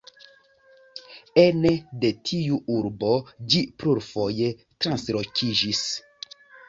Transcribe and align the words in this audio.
Ene 1.41 1.73
de 2.05 2.11
tiu 2.29 2.57
urbo 2.77 3.11
ĝi 3.53 3.61
plurfoje 3.83 4.49
translokiĝis. 4.87 5.85